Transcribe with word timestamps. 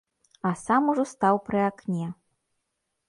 А 0.49 0.51
сам 0.61 0.87
ужо 0.95 1.05
стаў 1.13 1.35
пры 1.49 1.59
акне. 1.69 2.07